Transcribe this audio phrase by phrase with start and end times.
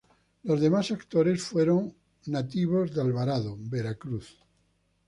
[0.41, 1.93] Los demás actores fueron
[2.25, 4.35] nativos de Alvarado, Veracruz.